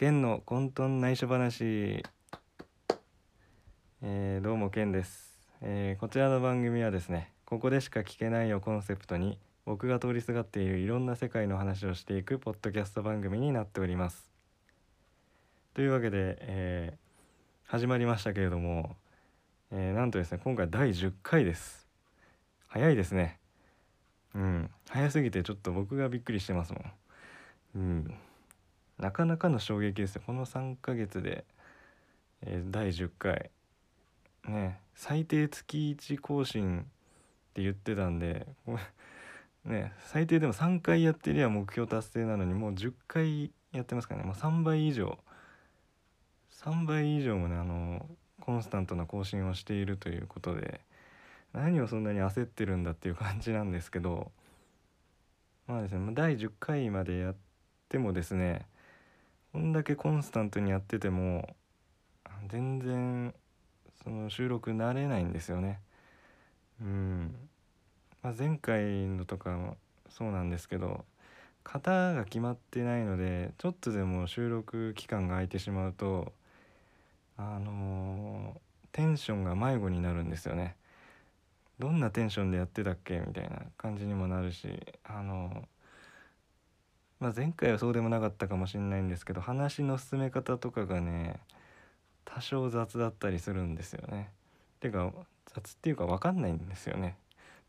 [0.00, 2.02] ケンの混沌内緒話、
[4.00, 14.30] えーどうもケンです、えーこちらの番組はですねここでしか聞けないをコンセプトに僕が通りすがっているいろんな世界の話をしていくポッドキャスト番組になっております。
[15.74, 18.96] というわけで、えー始まりましたけれども、
[19.70, 21.86] えーなんとですね今回第10回です。
[22.68, 23.38] 早いですね。
[24.34, 24.70] うん。
[24.88, 26.84] 早すぎてちょっと僕がびっくりしてますもん。
[27.74, 28.14] うん。
[29.00, 30.22] なかなかの衝撃ですよ。
[30.26, 31.44] この3ヶ月で、
[32.42, 33.50] えー第10回。
[34.46, 36.82] ね最低月1更新っ
[37.54, 38.82] て言ってたんでこれ
[39.70, 44.26] ね最低でも3回やってりゃ目標達成なのにもう10回やってますからね。
[44.26, 45.18] もう3倍以上。
[46.50, 48.06] 3倍以上もねあの
[48.40, 50.82] コンスタントな更新をしているということで
[51.54, 54.30] 何をそんなに焦ってるんだっていう感じなんですけど
[55.66, 57.36] まあですね第10回までやっ
[57.88, 58.66] てもですね
[59.52, 61.56] こんだけコンスタントにやってても
[62.48, 63.34] 全然
[64.02, 65.80] その収録慣れないんですよね。
[66.80, 67.34] うん、
[68.22, 69.76] まあ、前回のとかも
[70.08, 71.04] そうなんですけど
[71.64, 76.32] 型が決まってないのでちょっとでも収録期間が空いてしまうと
[77.36, 80.76] あのーテンションが迷子になるんですよね。
[81.78, 84.68] どんなテンションでやってたっけみたいな感じにもなるし
[85.04, 85.66] あの
[87.20, 91.38] まあ、前回はそうでもなかったかもしれないんですけど話の進め方とかがね
[92.24, 94.30] 多少雑だったりするんですよね。
[94.80, 95.12] てか
[95.52, 97.16] 雑っていうか分かんないんですよね。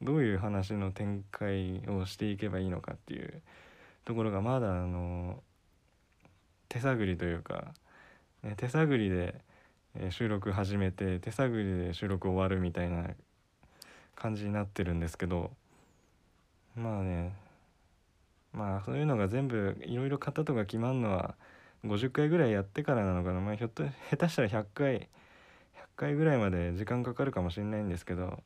[0.02, 3.42] どういう話の展開をしていけばいいのかっていう
[4.06, 5.42] ところがまだあの
[6.70, 7.74] 手探りというか、
[8.44, 9.42] ね、手探りで
[10.10, 13.10] 収録始めて手探りで収録終わるみたいな
[14.16, 15.52] 感じになってるんですけど
[16.76, 17.36] まあね
[18.54, 21.36] まあそういうのが全部いろいろ型とか決まるのは
[21.86, 23.40] 50回ぐらいやってからなのかな。
[23.40, 25.08] まあひょっと下手したら100回100
[25.96, 28.44] 回ぐらいまで時間かかるかもしれないんですけど。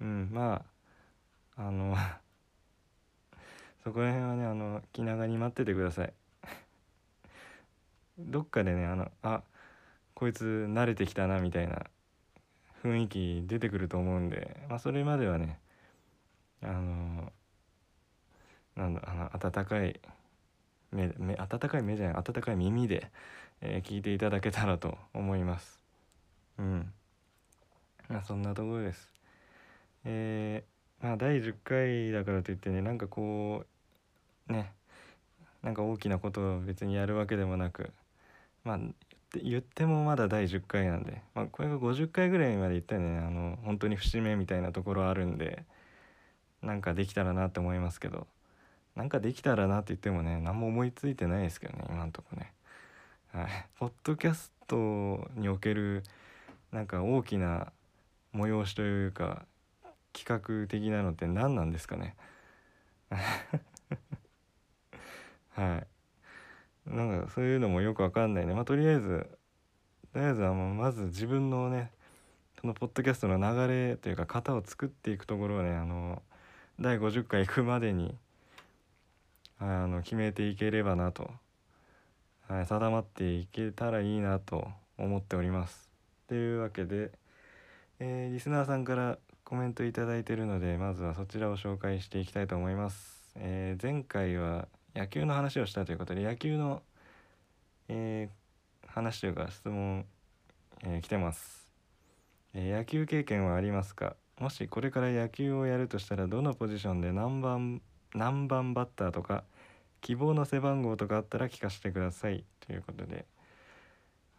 [0.00, 0.64] うんま
[1.56, 1.96] ああの
[3.82, 6.12] そこら辺はねあの気長に待っててください。
[8.18, 9.42] どっかでねあのあ
[10.14, 11.86] こいつ慣れてきたなみたいな
[12.82, 15.58] 雰囲気出てくると思うんでまあそれまではね
[16.62, 17.32] あの
[18.76, 19.98] なんだあの温かい
[20.92, 23.10] 目目温かい目じゃない温かい耳で、
[23.60, 25.80] えー聞いていただけたらと思います。
[26.58, 26.92] うん。
[28.08, 29.12] まあそんなところです。
[30.04, 33.64] えーまあ第10回だからといってねなんかこ
[34.48, 34.72] うね
[35.62, 37.90] なんか大きなことを別にやるわけでもなく
[38.64, 38.78] まあ
[39.42, 45.64] 言ってもまだ第10回なんで、まあ、これが50回ぐらいまでいったらねあの本当に節目みたいなところあるんで
[46.62, 48.26] なんかできたらなって思いますけど。
[48.96, 52.52] なんかできたらなって言ってもね何も思いついてないですけどね今んとこね。
[53.32, 53.46] はい。
[53.78, 56.02] ポッドキャストにおける
[56.72, 57.72] なんか大きな
[58.34, 59.44] 催しというか
[60.14, 62.16] 企画的なのって何なんですかね。
[65.50, 65.86] はい。
[66.86, 68.54] なんかそういうのもよくわかんないね。
[68.54, 69.38] まあとりあえず
[70.14, 71.92] とりあえずはまず自分のね
[72.58, 76.22] そのポッドキャストの流れというか型を作っていくところをねあの
[76.80, 78.16] 第50回行くまでに
[79.58, 81.30] あの決めていければなと、
[82.48, 84.68] はい、定まっていけたらいいなと
[84.98, 85.88] 思っております。
[86.28, 87.10] というわけで、
[87.98, 93.32] えーリスナーさんからコメントいただいてるのでまずはそちらを紹介していきたいと思います。
[93.36, 96.82] えー前回は野球の話をしたということで野球の、
[97.88, 98.36] えー
[98.88, 100.06] 話というか質問、
[100.82, 101.70] え来てます、
[102.54, 104.16] え野球経験はありますか？
[104.40, 107.82] もしこれから野球をやるとしたらどのポジションで何番
[108.16, 109.44] 何番バッターとか
[110.00, 112.44] 希望の背番号とかあったら聞かせてください。
[112.66, 113.26] ということで、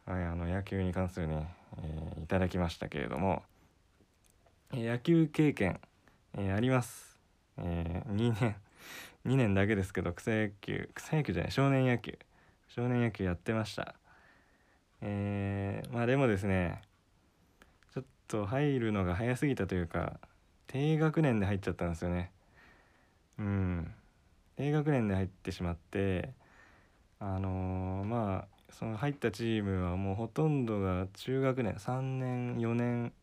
[0.06, 3.44] はい、あの野球に関するね、えーいただきましたけれども、
[4.74, 5.80] え野球経験、
[6.36, 7.20] えーあります、
[7.58, 8.56] え2年
[9.26, 12.18] 2年だけですけど草野球草野球じゃない少年野球
[12.70, 13.94] 少年野球やってました。
[15.02, 16.82] えまあでもですね
[17.94, 20.20] ちょっと入るのが早すぎたというか
[20.66, 22.32] 低学年で入っちゃったんですよね。
[23.40, 23.94] うん。
[24.58, 26.34] 低学年で入ってしまって
[27.20, 33.14] あのーまあその入ったチームはもうほとんどが中学年3年4年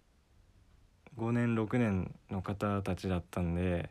[1.16, 3.90] 5年6年の方たちだったんで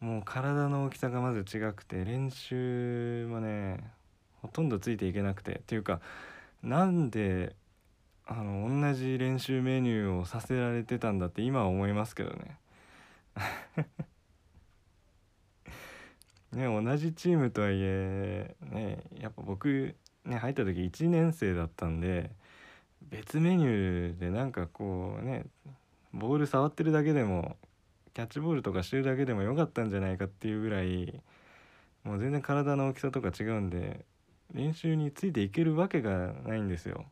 [0.00, 3.90] もう体の大きさがまず違くて練習もね
[4.42, 6.00] ほとんどついていけなくてっていうか
[6.62, 7.56] なんで
[8.26, 12.58] あの同じ練習メニューをさせられてたんだって今は思いますけどね。
[16.54, 22.30] ね同じチームとはいえねやっぱ僕ね入った時1年生だったんで
[23.02, 25.44] 別メニューでなんかこうね
[26.12, 27.56] ボール触ってるだけでも
[28.14, 31.20] キャッチボールとかしてるだけでもよかったんじゃないかっていうぐらい
[32.04, 34.04] もう全然体の大きさとか違うんで
[34.52, 37.06] 練習についていけるわけがないんですよ。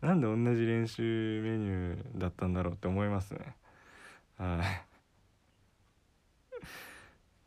[0.00, 3.54] なんで同じ練習メニューだったんだろうって思いますね。
[4.38, 4.89] はい。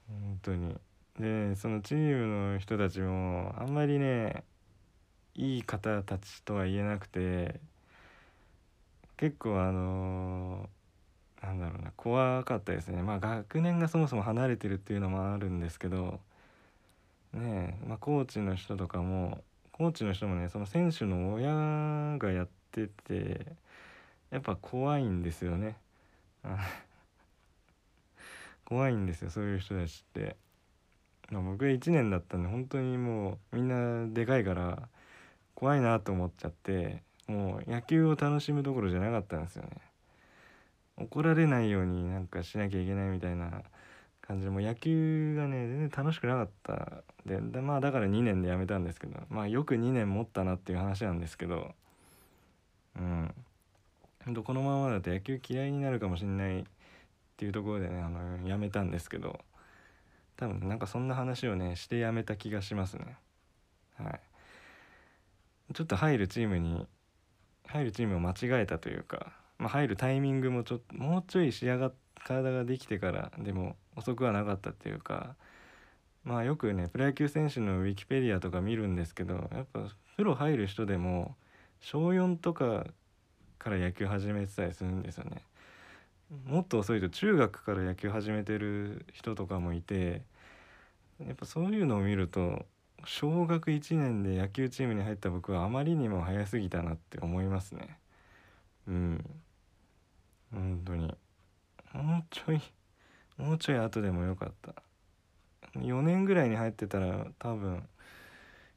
[0.07, 0.75] 本当に。
[1.19, 4.43] でそのチームの人たちもあんまりね
[5.35, 7.59] いい方たちとは言えなくて
[9.17, 16.19] 結構あのー、なんだろうな怖かったですねまあ学年がそもそも離れてるっていうのもあるんですけど
[17.33, 23.45] ね、まあ、コーチの人とかもコーチの人もねその選手の親がやってて
[24.31, 25.77] やっぱ怖いんですよね
[28.65, 30.35] 怖いんですよそういう人たちって。
[31.31, 34.89] 僕1年だったんで本当にもうみんなでかいから
[35.55, 39.69] 怖いなと思っちゃってもう野球を楽しむどころじゃなかったんですよね
[40.97, 43.63] 怒られないようになんかしなきゃいけないみたいな
[44.21, 51.71] 感じでもう野球がね全然楽しくなかったででまあだから2年で辞めたんですけどまあよく2年持ったなっていう話なんですけど
[52.97, 53.33] うん
[54.25, 56.65] ほんとこのままだと野球嫌いになるかもしんない
[57.43, 59.39] っていうところでねあの辞めたんですけど
[60.37, 63.17] 多分なんかそんな話をねしてやめた気がしますね
[63.97, 64.19] はい
[65.73, 66.87] ちょっと入るチームに
[67.67, 71.93] 入るチームを間違えたというか、まあ、入るタイミングもちょっともうちょい仕上がっ
[72.23, 75.35] 体ができてからでも遅くはなかったっていうか
[76.23, 79.81] まあよくねプロ野球選手のウィキペディアとか見るんですけどやっぱ
[80.15, 81.35] プロ入る人でも
[81.81, 82.85] 小4とか
[83.59, 85.41] から野球始めてたりするんですよね。
[86.29, 90.23] もっと遅いと中学から野球始めてる人とかもいて
[91.19, 92.65] やっぱそういうのを見ると
[93.05, 97.97] 小学1年で野球チームに入った僕はあまりにも早すぎたなって思いますね。
[98.87, 99.25] うん。
[100.51, 101.13] 本当に。
[101.93, 102.61] もうちょい
[103.37, 104.73] もうちょい後でもよかった。
[105.79, 107.83] 4年ぐらいに入ってたら多分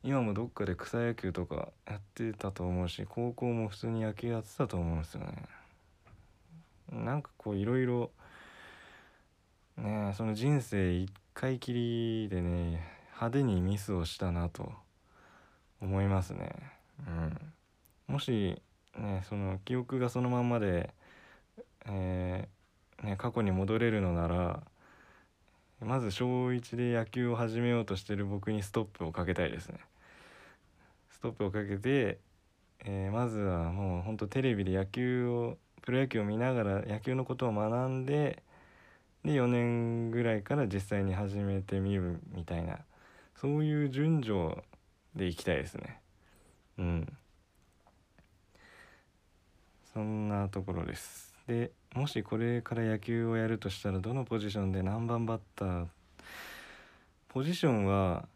[0.02, 5.44] 今もどっかで草野球とかやってたと思うし高校も普通に野球やってたと思うんですよね。
[6.92, 8.10] なんかこういろいろ
[9.76, 12.80] ねその人生一回きりでね
[13.14, 14.72] 派手にミスをしたなと
[15.80, 16.54] 思いますね。
[17.06, 17.52] うん、
[18.06, 18.60] もし
[18.96, 20.94] ねその記憶がそのまんまで、
[21.86, 24.62] えー、ね、過去に戻れるのなら
[25.80, 29.78] まず小1で野球を始めようとしてる僕にストップをかけたいですね。
[31.10, 32.18] ストップをかけて、
[32.84, 38.42] えー、まずはもうほんとテレビで野球をプロ野球を見ながら野球のことを学んで
[39.24, 42.78] で4年ぐらいから実際に始めてみるみたいな
[43.40, 44.62] そういう順序
[45.14, 46.00] でいきたいですね。
[46.78, 47.12] うん。
[49.92, 51.34] そんなところです。
[51.46, 55.86] でもしこれから野球をやるとしたらどのポジションで何番バッター
[57.28, 58.26] ポジションは、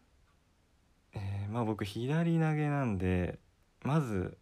[1.13, 3.37] えー、まあ僕左投げなんで
[3.83, 4.37] まず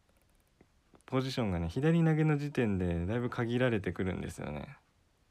[1.10, 4.78] ポジションがね左投げの時点でだいぶ限られてくるんですよね。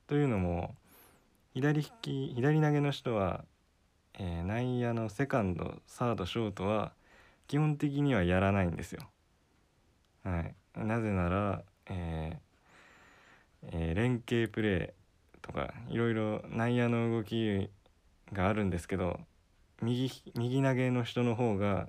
[0.09, 0.75] というのも
[1.55, 3.45] 左利き左投げの人は、
[4.19, 6.93] えー、内野のセカンドサードショートは
[7.47, 9.09] 基本的にはやらないんですよ。
[10.25, 17.71] はい、なぜなら、えーえー、連携プレーとかいろいろ内野の動き
[18.33, 19.21] があるんですけど
[19.81, 21.88] 右右投げの人の方が、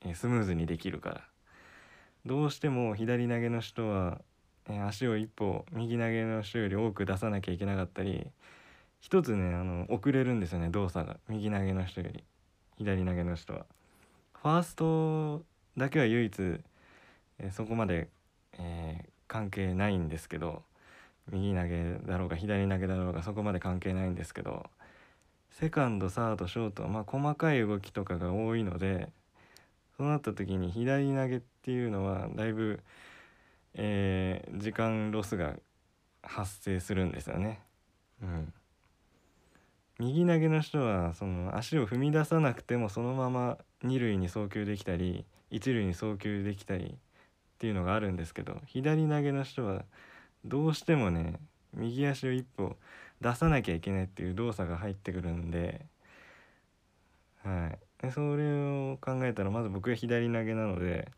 [0.00, 1.35] えー、スムーズにできるから。
[2.26, 4.20] どうしても左投げの人は、
[4.68, 8.26] え足を一歩右投げの人より多く出さなきゃいけなかったり
[8.98, 12.24] 一つねあの遅れるんですよね動作が右投げの人より
[12.78, 13.64] 左投げの人は。
[14.42, 15.44] ファースト
[15.76, 16.60] だけは唯一、
[17.38, 18.08] えそこまで、
[18.58, 20.64] えー、関係ないんですけど
[21.30, 24.66] 右投げだろうが左投げだろうがそこまで関係ないんですけど
[25.52, 29.10] セカンドサードショートまあ細かい動きとかが多いので
[29.96, 32.80] そうなった時に左投げっていうのはだいぶ、
[33.74, 35.54] えー、時間ロスが
[36.22, 37.60] 発生するんですよね。
[38.22, 38.52] うん、
[39.98, 49.84] 右投げの人はその足を踏み出さなくてもそのまま二塁に送球できたり一塁に送球できたりっていうのがあるんですけど左投げの人は
[50.44, 51.34] どうしてもね
[51.74, 52.76] 右足を一歩
[53.20, 55.86] 出さなきゃいけないっていう動作が入ってくるんで、
[58.06, 58.52] でそれ
[58.92, 61.10] を考えたらまず僕が左投げなので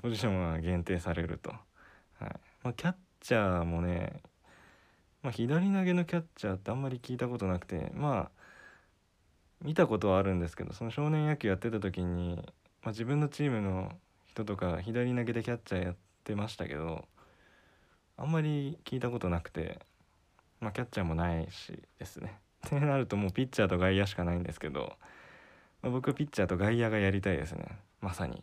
[0.00, 1.56] ポジションは限定されると、は
[2.26, 2.30] い
[2.62, 4.20] まあ、キャッチャーもね、
[5.22, 8.42] まあ、左投げのキャッチャーってあんまり聞いたことなくてまあ
[9.62, 12.36] 見たことはあるんですけどその少年野球やってた時に、
[12.82, 13.92] まあ、自分のチームの
[14.26, 17.04] 人とか左投げでキャッチャーやってましたけど
[18.16, 19.80] あんまり聞いたことなくて、
[20.60, 22.38] まあ、キャッチャーもないしですね。
[22.64, 24.92] ってなるともうピッチャーと外野しかないんですけど、
[25.90, 28.42] 僕ピッチャーと外野がやりたいですねまさに。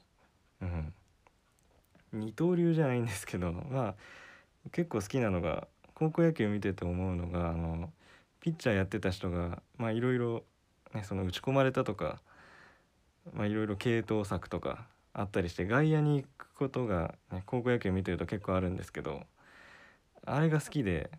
[0.61, 0.93] うん、
[2.11, 3.95] 二刀流じゃないんですけど まあ
[4.71, 7.91] 結構好きなのが高校野球見てて思うのがあの
[8.41, 10.43] ピッチャーやってた人がまあいろいろ
[11.03, 12.21] その打ち込まれたとか
[13.33, 19.25] まあいろいろ系統策とかあったりして外野に行くことが、ね、高校野球見てると結構あるんですけど
[20.25, 21.09] あれが好きで、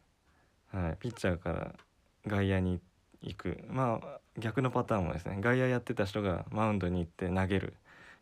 [0.73, 1.75] はい、ピッチャーから
[2.27, 2.85] 外野に行っ
[3.23, 3.65] 行く。
[3.69, 7.75] まあ逆のパターンもですね外野やってた人がマウンドに行って投げる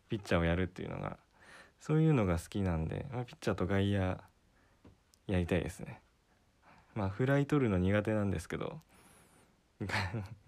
[0.09, 1.17] ピッチャーをやるっていうのが
[1.79, 4.17] そういうのが好きなんで、まあ、ピッチャーと外野
[5.27, 6.01] やりたいですね。
[6.95, 8.81] まあフライ取るの苦手なんですけど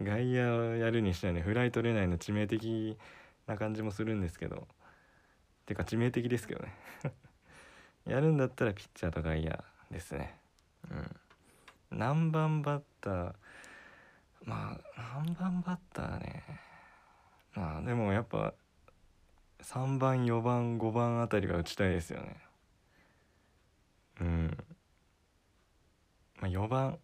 [0.02, 2.98] 外野をやるにしてはねフライ取れないの致命的
[3.48, 4.68] な感じもするんですけど
[5.66, 6.74] てか致命的ですけどね。
[8.06, 10.38] やるんだったらピッチャーと外野ですね。
[10.90, 11.98] うん。
[11.98, 13.36] 何番バッター
[14.46, 16.44] まあ何番バッターね。
[17.54, 18.54] まあでもやっぱ
[19.64, 22.38] 3番4番5番あたりは打ちたいですよね。
[24.22, 24.58] うん。
[26.40, 26.98] まあ4番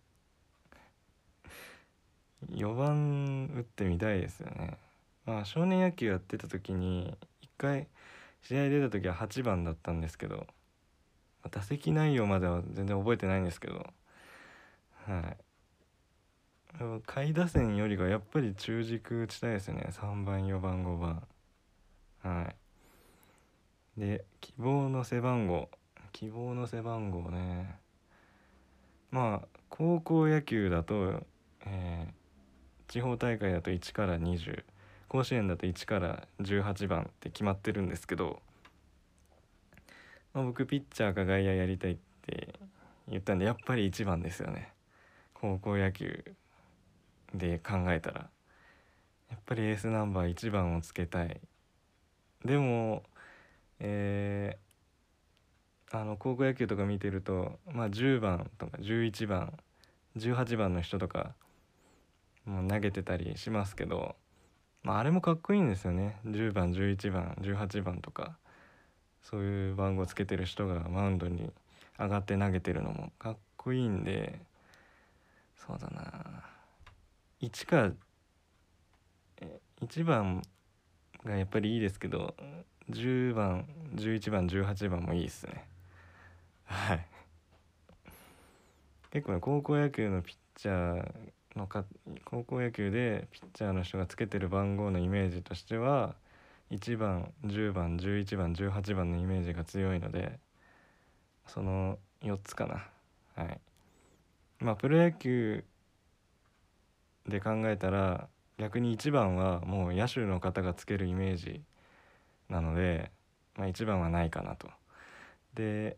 [2.52, 4.78] 4番打ってみたいですよね。
[5.26, 7.88] まあ少年野球やってた時に1回
[8.42, 10.48] 試合出た時は8番だったんですけど
[11.52, 13.86] 打席内容までは全然覚えてないんですけど
[15.06, 15.47] はい。
[17.06, 19.88] 下位打線よりがやっぱり中軸打ちたいですね。
[19.92, 21.28] 3番4番5番。
[22.24, 22.54] は
[23.98, 24.00] い。
[24.00, 25.70] で希望の背番号。
[26.12, 27.80] 希望の背番号ね。
[29.12, 31.24] まあ高校野球だと、
[31.66, 34.64] えー、地方大会だと1から20
[35.08, 38.42] 甲子園だと1から18番って決まってるんですけど、
[40.34, 42.56] まあ、僕ピッチャーか外野やりたいって
[43.08, 44.74] 言ったんでやっぱり1番ですよね。
[45.34, 46.24] 高校野球。
[47.34, 48.30] で考えたら
[49.30, 51.40] やっぱりエースナンバー1番をつけたい。
[52.46, 53.04] でも
[53.80, 59.54] えー、あの高校野球とか見てるとまあ10番とか11番
[60.18, 61.34] 18番の人とか
[62.46, 64.16] もう投げてたりしますけど、
[64.82, 66.18] まあ、あれもかっこいいんですよね。
[66.26, 68.38] 10番11番18番とか
[69.22, 71.52] そういう番号つけてる人がマウンドに
[72.00, 74.40] 上がって投げてるのもかっこいいんで
[75.56, 76.57] そうだな。
[77.42, 77.92] 1か
[79.82, 80.42] 1番
[81.24, 82.36] がやっぱりいいですけど
[82.90, 83.66] 10番
[83.96, 85.68] 11番18番もいいですね。
[86.66, 87.06] はい。
[89.12, 91.12] 結構ね高校野球のピッチャー
[91.56, 91.86] のか
[92.26, 96.16] 高校野球でピッチャーの人がつけてる番号のイメージとしては
[96.72, 100.40] 1番10番11番18番のイメージが強いので
[101.46, 102.88] その4つかな。
[103.36, 103.60] はい。
[104.60, 105.64] まあプロ野球
[107.28, 111.62] で考えたら逆に1番はもう野手の方がつけるイメージ
[112.50, 113.12] なので、
[113.56, 114.68] まあ、1番はないかなと。
[115.54, 115.98] で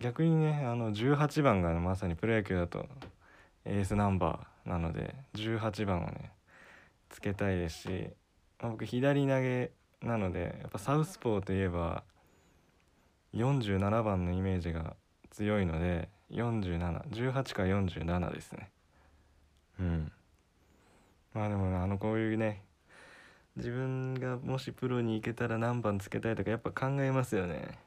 [0.00, 2.86] 逆にねあの18番がまさにプロ野球だと
[3.64, 6.32] エースナンバーなので18番をね
[7.08, 7.88] つけたいですし、
[8.60, 12.02] まあ、僕左投げなのでやっぱサウスポーといえば
[13.34, 14.96] 47番のイメージが
[15.30, 18.70] 強いので4718か47ですね
[19.78, 20.12] うん
[21.34, 22.62] まあでもあのこういうね
[23.56, 27.78] 自分がもしプロに行けたら何番つけたいとかやっぱ考えますよね。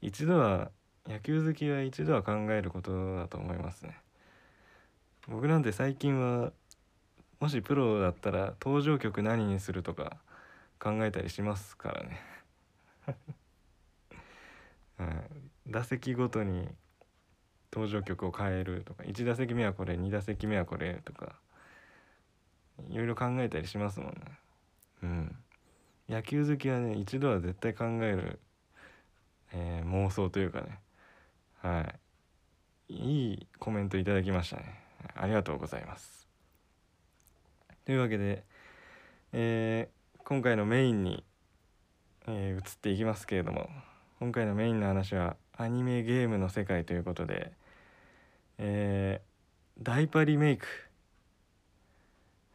[0.00, 0.70] 一度は
[1.06, 3.98] 野球好きは一度は考えることだと思いますね。
[5.26, 6.52] 僕なんて最近は
[7.40, 10.16] もしプロだったら登場曲何にするとか
[10.78, 12.20] 考えたりしますからね。
[14.96, 16.68] はい、打席ごとに
[17.72, 21.38] 登場曲を変えるとか1打席目はこれ2打席目はこれとか。
[22.90, 24.16] いろいろ考えたりしますもんね。
[25.02, 25.36] うん。
[26.08, 28.38] 野球好きはね一度は絶対考える、
[29.52, 30.78] えー、妄想というかね。
[31.60, 31.80] は
[32.88, 32.94] い。
[32.94, 34.80] いいコメントいただきましたね。
[35.14, 36.28] ありがとうございます。
[37.84, 38.44] というわけで、
[39.32, 41.24] えー、今回のメインに、
[42.26, 43.68] えー、移っていきますけれども
[44.20, 47.52] 今回のメインの話はアニメゲームの世界ということで、
[48.58, 50.66] えー、ダイパリメイク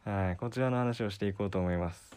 [0.04, 2.16] はいこちらの話をしていこうと思います、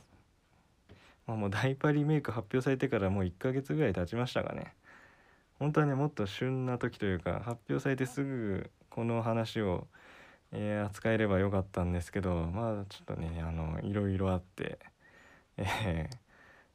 [1.25, 4.73] まあ、もうダイパリメイク発表されてからもう1ヶ月ぐらい経ちましたがね。
[5.59, 9.87] 本当はねもっと旬な時というか発表されてすぐこの話を
[10.51, 14.79] えー、扱えればよかったんですけどまあちょっとねあのいろいろあって、
[15.57, 16.09] え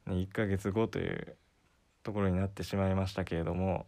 [0.07, 1.35] ー、ね、1ヶ月後という
[2.03, 3.85] ところになってしまいましたけれども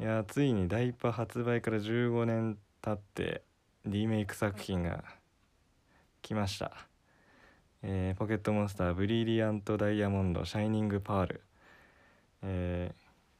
[0.00, 3.42] いやついにダイパ発売から15年経って
[3.86, 5.04] リメイク作品が
[6.24, 6.72] 来ました、
[7.82, 11.42] えー、ポケットモンスターブリリアントダイヤモンドシャイニングパール、
[12.42, 12.92] え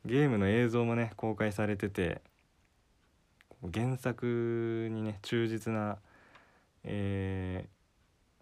[0.06, 2.20] ー、ゲームの映像もね公開されてて
[3.72, 5.96] 原作にね忠実な、
[6.84, 7.64] え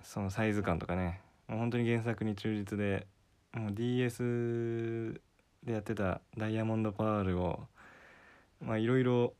[0.02, 3.06] ー、そのサイズ感とかねもう本当に原作に忠実で
[3.52, 5.20] もう DS
[5.62, 7.60] でやってたダイヤモンドパールを
[8.60, 9.34] まあいろいろ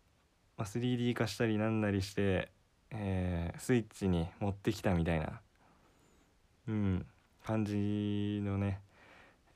[0.59, 2.52] 3D 化したりなんなりして、
[2.92, 5.40] えー、スイッチに持ってきたみたいな、
[6.68, 7.06] うん、
[7.44, 8.80] 感じのね、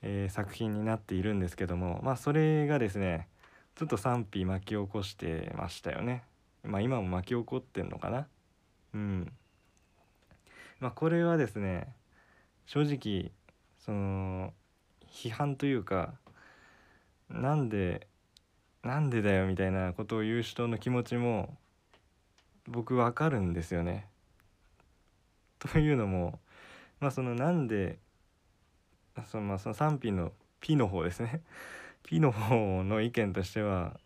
[0.02, 3.28] えー、作品になっているんですけどもまあそれがですね
[3.76, 6.22] ちょっと賛否巻き起こしてましたよね。
[6.64, 8.26] まあ今も巻き起こってんのかな。
[8.94, 9.32] うん。
[10.80, 11.92] まあこれはですね
[12.64, 13.32] 正直
[13.78, 14.54] その
[15.06, 16.14] 批判というか
[17.28, 18.06] なんで
[18.82, 21.54] なんでだよみたいなことを言う人の気持ちも
[22.68, 24.06] 僕わかるんですよね。
[25.58, 26.38] というのも
[27.00, 27.98] まあそのなんで
[29.30, 31.42] そのまあその賛否の P の方ですね
[32.04, 33.98] P の方の意見としては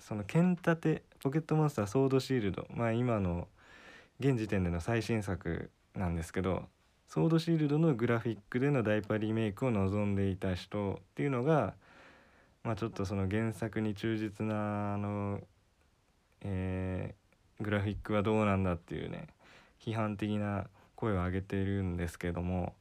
[0.00, 3.48] その剣立てポケットモンスターソードシールドまあ今の
[4.20, 6.64] 現時点での最新作なんですけど
[7.08, 11.74] ソードシールドのグラフィックでのダイパリメイクを望んでいた人っていうのが
[12.62, 15.40] まあちょっとその原作に忠実なあの
[16.42, 17.14] え、
[17.60, 19.28] グラフィックはどうなんだっていうね
[19.80, 22.74] 批判的な声を上げているんですけども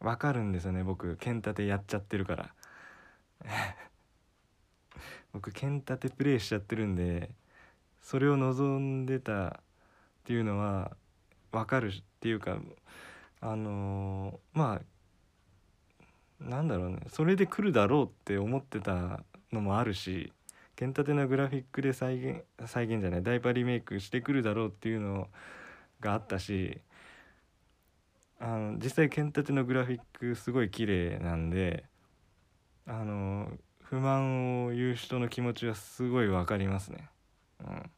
[0.00, 2.54] わかるんですよね僕剣立てやっちゃってるから。
[5.32, 7.30] 僕剣立てプレイしちゃってるんで
[8.00, 9.52] それを望んでたっ
[10.24, 10.96] ていうのは
[11.52, 12.58] 分かるっていうか
[13.40, 14.80] あのー、ま
[16.40, 20.32] あなんだろうねそれで来るだろうって思ってたのもあるし
[20.80, 25.28] 剣立てのグラフィックで再現再現じゃないダイパリメイクしてくるだろうっていうの
[26.00, 26.80] があったし
[28.38, 31.84] あの実際剣立てのグラフィックすごい綺麗なんで
[32.86, 33.50] あの
[33.82, 37.10] 不満を言う人の気持ちはすごい分かりますね。
[37.62, 37.90] うん、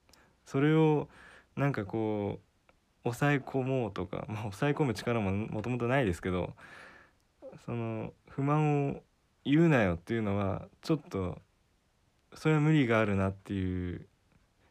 [0.44, 1.08] それを
[1.54, 6.54] なんかこう抑え込もうとか、まあ、抑え込む力ももともとないですけど
[7.64, 9.02] その不満を
[9.44, 11.38] 言うなよっていうのはちょっと
[12.34, 14.06] それは無理があるなっていう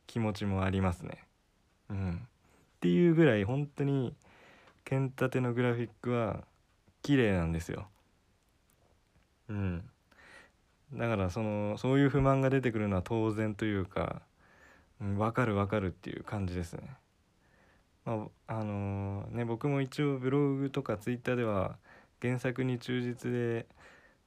[0.08, 1.24] 気持ちもありますね。
[1.90, 4.16] うん、っていうぐらい本当に
[4.84, 6.44] 剣立てのグラフィックは
[7.02, 7.88] 綺麗なんですよ。
[9.50, 9.84] うん、
[10.94, 14.22] だからそのそういう不満が出てくるのは当然というか、
[15.02, 16.84] うん、分かる分かるっていう感じですね。
[18.06, 21.78] まあ、あのー、ね僕も一応ブログとかツイッターでは
[22.22, 23.68] 原作に忠実で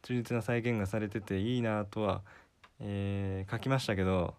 [0.02, 2.22] 忠実な再現がされてていいなとは、
[2.80, 4.34] えー、書きましたけど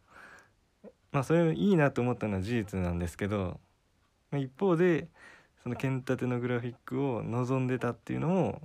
[1.12, 3.60] まあそれいいなと思ったのは事実なんですけど、
[4.32, 5.08] まあ、一方で
[5.64, 8.62] その剣立てのグラフィックを望んでたっていうのも、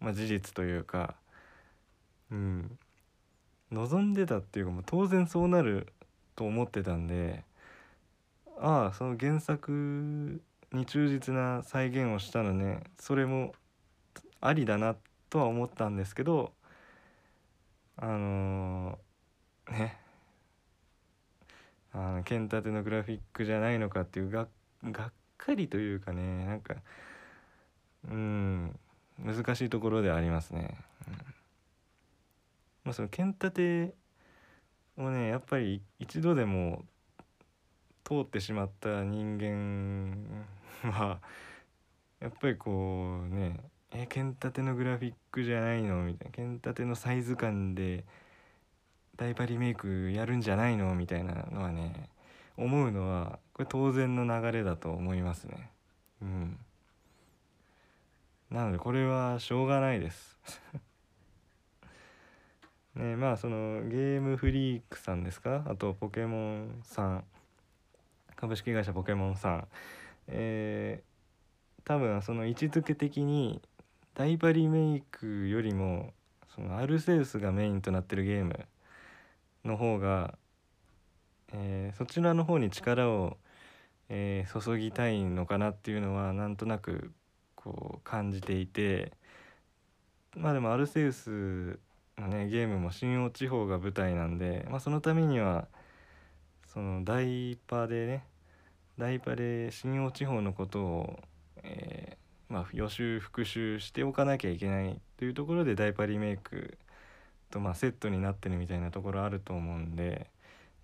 [0.00, 1.14] まあ、事実というか
[2.30, 2.78] うん
[3.70, 5.92] 望んでたっていうかもう当然そうなる
[6.34, 7.44] と思ってたんで
[8.58, 10.40] ああその原作
[10.72, 13.52] に忠実な再現をしたのねそれも
[14.40, 14.96] ありだな
[15.28, 16.52] とは思ったんですけど
[17.96, 18.96] あのー、
[19.70, 19.96] ね。
[21.92, 24.46] あの剣立てのグラフィックじゃないのかっていうが
[24.84, 26.76] がっかりというかねなんか
[28.08, 28.78] うん
[29.18, 30.76] 難しいところではありますね。
[31.08, 31.14] うん。
[32.84, 33.94] まあ、その剣立て
[34.96, 36.84] をねやっぱり一度でも
[38.04, 40.16] 通ってしまった人間
[40.90, 41.20] は
[42.20, 43.60] やっぱりこうね
[43.92, 46.04] え剣立てのグラフィックじゃないの？
[46.04, 46.32] みたいな。
[46.32, 48.04] 剣立てのサイズ感で
[49.20, 50.94] ダイパリメイクやるんじゃないの？
[50.94, 52.08] みたいなのはね
[52.56, 55.70] 思うのはこれ当然の流れだと思いますね。
[56.22, 56.56] うん。
[58.50, 60.38] なのでこれはしょうがないです。
[62.96, 65.64] ねまあそのゲームフリークさんですか？
[65.68, 67.24] あとポケモンさん。
[68.36, 69.68] 株式会社ポケモンさん。
[70.28, 73.60] えー、多分その位置づけ的に
[74.14, 76.14] ダイバリメイクよりも
[76.54, 78.66] そのアルセウスがメインとなってるゲーム
[79.64, 80.36] の方が、
[81.52, 83.36] えー、そちらの方に力を、
[84.08, 87.12] えー、注ぎたいのかなっていうのはなんとなく
[87.54, 89.12] こう感じていて
[90.36, 91.78] まあでもアルセウス
[92.18, 95.66] のねゲームも新大地方が舞台なんで、まあ、そのためには
[96.66, 98.24] そのダイパでね
[98.98, 101.20] ダイパで新大地方のことを、
[101.62, 106.78] えー、まあ、予習復習しておかなきゃいけないというところでダイパリメイク
[107.50, 110.28] とまセットになってるみたいなところあると思うんで、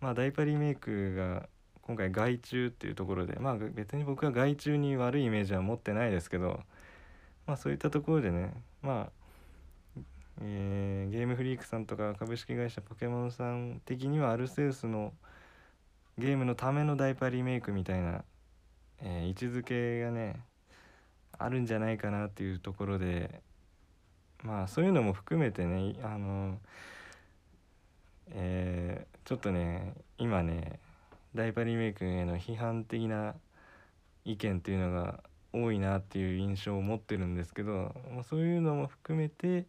[0.00, 1.48] まあ、ダイパリメイクが
[1.83, 6.61] 今回外注っていうところでまあ別に僕は外注に悪いイメージは持ってないですけど
[7.46, 8.52] まあそういったところでね
[8.83, 9.26] まあ
[10.42, 15.14] えー、ゲームフリークさんとか株式会社ポケモンさん的にはアルセウスの
[16.18, 18.22] ゲームのためのダイパリメイクみたいな、
[19.00, 20.40] えー、位置づけがね
[21.38, 23.40] あるんじゃないかなっていうところで
[24.46, 26.59] まあそういうのも含めてねあの
[28.30, 30.78] えー、ちょっとね今ね
[31.35, 33.35] ダイパリメイクへの批判的な
[34.24, 35.20] 意見っていうのが
[35.52, 37.94] 多いなっていう印象を持ってるんですけど、
[38.28, 39.66] そういうのも含めて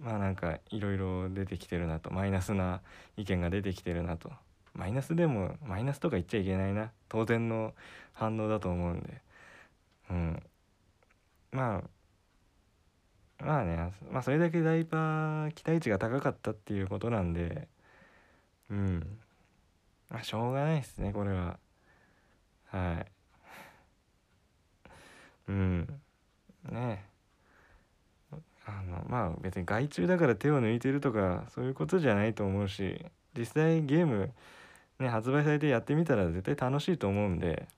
[0.00, 2.80] まあなんかいろいろ出てきてるなとマイナスな
[3.16, 4.30] 意見が出てきてるなと。
[4.74, 6.92] マイナスでもマイナスとか言っちゃいけないな。
[7.08, 7.74] 当然の
[8.12, 9.20] 反応だと思うんで。
[10.10, 10.42] うん。
[11.52, 11.82] まあ
[13.44, 17.68] まあねまあそれだけダイパー期待値が高かったっていうことなんで
[18.70, 19.18] うん。
[20.08, 21.58] まあしょうがないですねこれは。
[22.66, 23.06] はい。
[25.48, 26.00] うん。
[26.70, 27.04] ね。
[28.64, 33.04] あのまあ別に外注だから手を抜いてるとかそういうことじゃないと思うし
[33.36, 34.30] 実際ゲーム
[35.00, 37.68] ね発売されてやってみたら絶対楽しいと思うんで。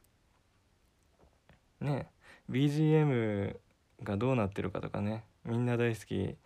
[1.81, 2.09] ね。
[2.50, 3.57] BGM
[4.03, 5.24] がどうなってるかとかね。
[5.44, 6.37] みんな大好き、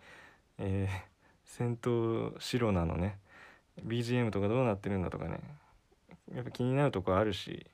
[0.57, 1.09] えー、
[1.45, 3.17] 戦闘白なのね。
[3.85, 5.39] BGM とかどうなってるんだとかね。
[6.33, 7.65] やっぱ気になるとこあるし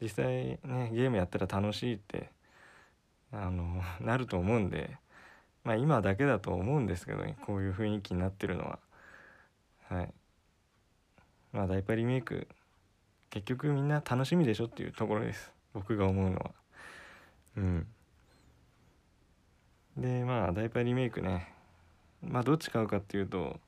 [0.00, 0.24] 実際
[0.64, 2.30] ねゲームやったら楽しいって
[3.32, 4.96] あのなると思うんで
[5.62, 8.78] まあ今だけだと思うんですけどねこういう雰囲気になってるのは。
[9.88, 10.12] はい。
[11.52, 12.48] まあダイパリメイク
[13.30, 15.52] 結局みんな楽しみでしょっていうところです。
[15.72, 16.50] 僕が思うのは。
[17.56, 17.86] うん。
[19.96, 21.52] でまあダイパーリメイクね。
[22.22, 23.58] まあどっち買うかっていうと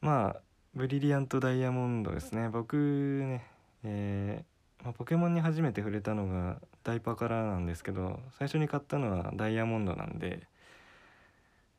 [0.00, 0.40] まあ
[0.74, 2.48] ブリリアントダイヤモンドですね。
[2.48, 3.46] 僕ね
[3.84, 10.46] えー、まあ、ポケモンに初めて触れたのがダイパーからなんですけど最初に買ったのはダイヤモンドなんで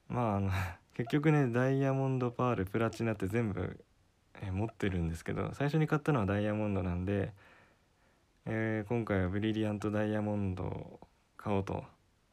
[0.08, 0.51] まああの
[0.93, 3.84] 結局ねダイヤモンドパールプラチナって全部、
[4.41, 7.34] えー、持ってるんですけど最初に買ったのはダイヤモンドなんで、
[8.45, 10.99] えー、今回はブリリアントダイヤモンドを
[11.38, 11.84] 買おうと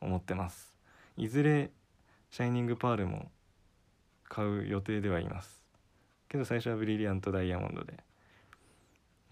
[0.00, 0.71] 思ってます。
[1.16, 1.70] いずれ
[2.30, 3.30] シャイニングパールも
[4.28, 5.62] 買う予定ではいます。
[6.28, 7.92] けど最初はブリリアントダイヤモンドで、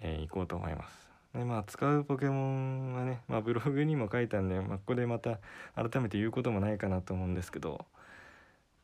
[0.01, 1.11] えー、行こうと思います。
[1.35, 5.39] でまあ使うポケモンはね、まあ、ブログにも書いたんで、まあ、ここでまた
[5.75, 7.87] 改めて言うこともないかなと思うんですけど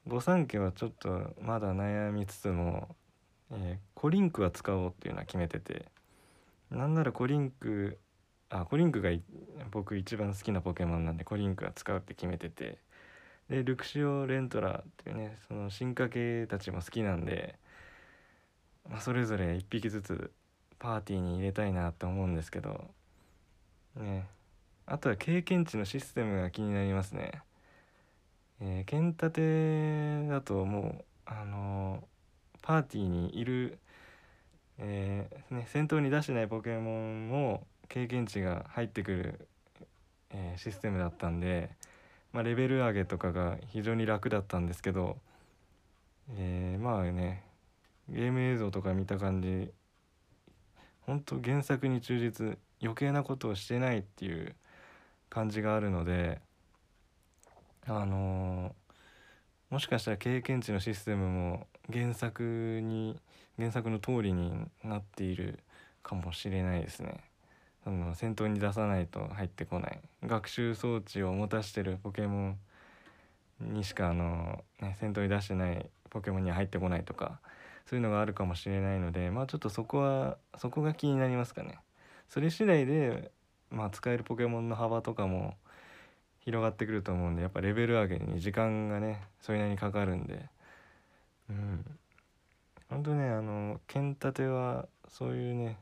[0.07, 2.95] 御三家はちょっとまだ悩みつつも、
[3.51, 5.87] えー、コリンクは使おうっていうのは決めてて
[6.71, 7.99] なんならコリンク
[8.49, 9.11] あコリンクが
[9.71, 12.79] 僕一番好きなポケモンなんでコリンクは使うって決めてて
[13.51, 17.57] でルクシオ・レントラーっていうねその進化系たちも好きなんで、
[18.89, 20.31] まあ、それぞれ1匹ずつ
[20.79, 22.85] パーティーに入れたいなと思うんですけど
[23.97, 24.27] ね
[24.87, 27.43] あとは経験値のシステムが気になりますね。
[28.61, 33.79] えー、剣立てだともうあのー、パーティーにいる、
[34.79, 39.49] えー、ね、戦闘に出してないポケモンも経験値が入ってくる、
[40.31, 41.71] えシステムだったんで、
[42.33, 45.19] まあ、レベル上げとかが非常に楽だったんですけど、
[46.37, 47.45] えまあね
[48.09, 49.71] ゲーム映像とか見た感じ
[51.03, 54.55] 本当原作に忠実余計なことをしてないっていう
[55.29, 56.41] 感じがあるので
[57.87, 63.21] あのー、もしかしたら経験値のシステムも原作に
[63.57, 65.61] 原作の通りになっている
[66.03, 67.21] かもしれないですね。
[67.87, 70.01] その戦闘に出さないと入ってこない。
[70.25, 72.59] 学習装置を持たしてるポケモン
[73.61, 77.39] にしかあの、ね、戦闘に出してないポケモンには入ってこないとか
[77.89, 81.79] そういうのがあるかもしれないのでまあちょっとそこはそこが気になりますかね。
[82.29, 83.31] それ次第で、
[83.71, 85.55] まあ、使えるポケモンの幅とかも
[86.41, 90.45] 広がってくると思うんでやっぱレベル上げに時間がねそれなりにかかるんで。
[91.51, 91.85] うん。
[92.91, 95.79] 本当ねあの剣立てはそういうね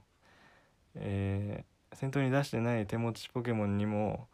[0.97, 4.27] えー、戦闘に出してない手持ちポケモンにも、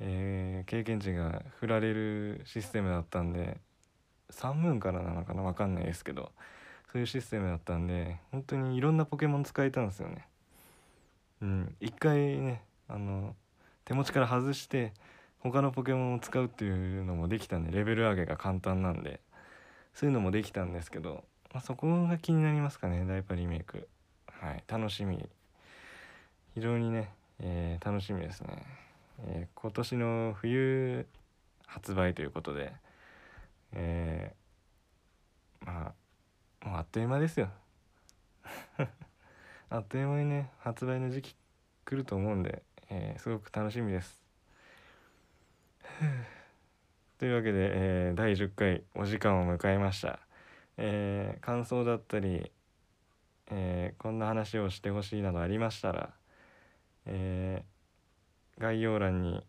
[0.00, 3.58] えー、経験値が振られるシステムだったんで
[4.32, 6.32] 3ムーンからなのかな分かんないですけど
[6.92, 10.26] そういうシステムだったんで本当にいろんなポケモン使えたんですよね。
[11.42, 13.34] うん一回ねあの
[13.84, 14.92] 手持ちから外して
[15.38, 19.20] 他のポケモンを使うっていうのもできたんでレベル上げが簡単なんで
[19.94, 23.88] そういうのもできたんですけど、まあ、そこが気になりますかねダイパリメイク。
[24.26, 25.28] はい楽しみ。
[26.60, 28.48] 非常にね、えー、楽しみですね、
[29.24, 31.06] えー、今年の冬
[31.66, 32.74] 発売ということで、
[33.72, 35.94] えー、ま
[36.62, 37.48] あもうあっという間ですよ。
[39.70, 41.34] あっという間にね発売の時期
[41.86, 44.22] 来ると思うんで、え、すごく楽しみです。
[47.16, 47.70] というわけで、
[48.10, 50.20] え、第10回お時間を迎えました、
[50.76, 52.52] え、感想だったり、
[53.46, 56.19] えー、こんな話をしてほしいなどありましたら、
[57.06, 57.64] え
[58.58, 59.44] 概要欄に、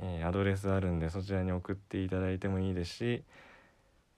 [0.00, 3.24] えアドレスあるんでそちらに送っていただいてもいいですし、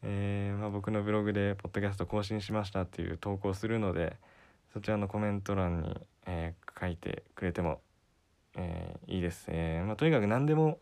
[0.02, 4.16] えまあ、僕のブログで「ポッドキャスト更新しました」っていう投稿するので
[4.72, 7.80] そちらのコメント欄に、え書いてくれても、
[8.56, 10.78] えいいです、えまあ、とにかく何でも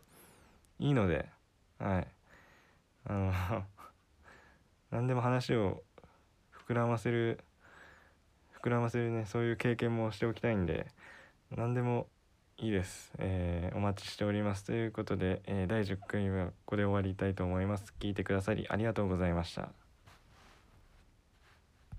[0.79, 1.29] いいので
[1.79, 2.07] はい。
[3.05, 3.33] あの
[4.91, 5.83] 何でも話を
[6.67, 7.39] 膨らませる
[8.61, 10.87] 膨らませるねそういう経験もしておきたいんで
[11.55, 12.07] 何でも
[12.57, 14.65] いいです、えー、お待ちしております。
[14.65, 17.93] ということで、えー、第10回はここで終わりたいと思います。
[17.99, 19.78] 聞いてくださりありがとうございました。